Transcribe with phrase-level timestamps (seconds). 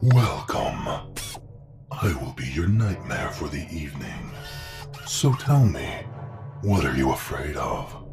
[0.00, 0.86] Welcome.
[1.90, 4.30] I will be your nightmare for the evening.
[5.06, 5.88] So tell me,
[6.62, 8.04] what are you afraid of?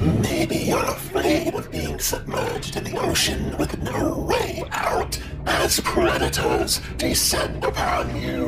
[0.00, 6.80] Maybe you're afraid of being submerged in the ocean with no way out as predators
[6.96, 8.46] descend upon you.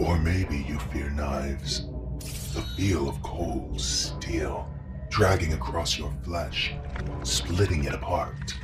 [0.00, 1.86] Or maybe you fear knives.
[2.54, 4.68] The feel of cold steel
[5.16, 6.74] dragging across your flesh,
[7.22, 8.54] splitting it apart.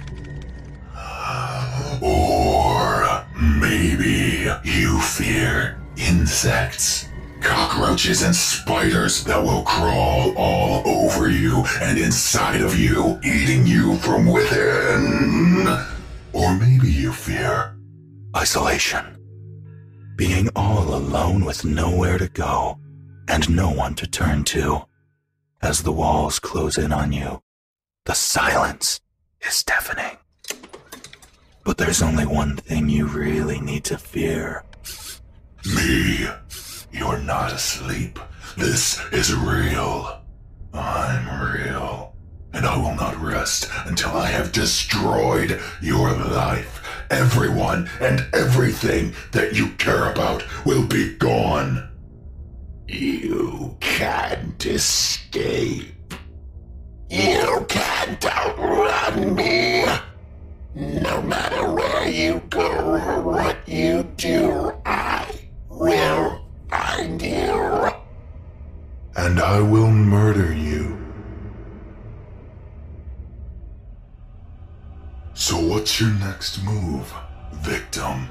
[2.02, 7.08] Or maybe you fear insects.
[7.40, 13.96] Cockroaches and spiders that will crawl all over you and inside of you, eating you
[13.96, 15.66] from within.
[16.34, 17.78] Or maybe you fear
[18.36, 19.16] isolation.
[20.16, 22.78] Being all alone with nowhere to go
[23.26, 24.82] and no one to turn to.
[25.62, 27.40] As the walls close in on you,
[28.04, 29.00] the silence
[29.46, 30.18] is deafening.
[31.64, 34.64] But there's only one thing you really need to fear.
[35.64, 36.26] Me.
[36.90, 38.18] You're not asleep.
[38.58, 40.20] This is real.
[40.74, 42.16] I'm real.
[42.52, 46.82] And I will not rest until I have destroyed your life.
[47.08, 51.88] Everyone and everything that you care about will be gone.
[52.92, 56.12] You can't escape.
[57.08, 59.86] You can't outrun me.
[60.74, 65.26] No matter where you go or what you do, I
[65.70, 67.88] will find you.
[69.16, 70.98] And I will murder you.
[75.32, 77.10] So what's your next move,
[77.54, 78.28] victim?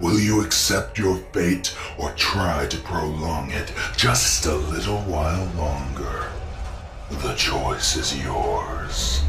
[0.00, 6.30] Will you accept your fate or try to prolong it just a little while longer?
[7.10, 9.20] The choice is yours.